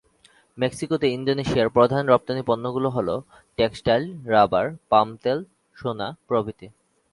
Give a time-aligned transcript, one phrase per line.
[0.57, 3.09] মেক্সিকোতে ইন্দোনেশিয়ার প্রধান রপ্তানি পণ্যগুলো হল,
[3.57, 5.39] টেক্সটাইল, রাবার, পাম তেল,
[5.75, 6.67] সোনা প্রভৃতি।